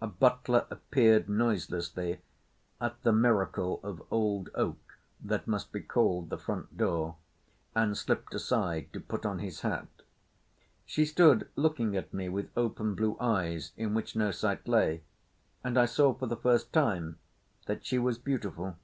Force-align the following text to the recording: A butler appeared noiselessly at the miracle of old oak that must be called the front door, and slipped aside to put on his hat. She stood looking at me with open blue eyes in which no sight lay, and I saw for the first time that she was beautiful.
A 0.00 0.08
butler 0.08 0.66
appeared 0.68 1.28
noiselessly 1.28 2.18
at 2.80 3.00
the 3.04 3.12
miracle 3.12 3.78
of 3.84 4.02
old 4.10 4.50
oak 4.56 4.98
that 5.20 5.46
must 5.46 5.70
be 5.70 5.80
called 5.80 6.28
the 6.28 6.38
front 6.38 6.76
door, 6.76 7.14
and 7.72 7.96
slipped 7.96 8.34
aside 8.34 8.92
to 8.92 8.98
put 8.98 9.24
on 9.24 9.38
his 9.38 9.60
hat. 9.60 9.86
She 10.86 11.04
stood 11.04 11.48
looking 11.54 11.96
at 11.96 12.12
me 12.12 12.28
with 12.28 12.50
open 12.56 12.96
blue 12.96 13.16
eyes 13.20 13.70
in 13.76 13.94
which 13.94 14.16
no 14.16 14.32
sight 14.32 14.66
lay, 14.66 15.04
and 15.62 15.78
I 15.78 15.86
saw 15.86 16.14
for 16.14 16.26
the 16.26 16.36
first 16.36 16.72
time 16.72 17.20
that 17.66 17.84
she 17.86 17.96
was 17.96 18.18
beautiful. 18.18 18.76